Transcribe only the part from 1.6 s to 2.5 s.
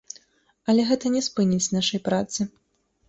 нашай працы.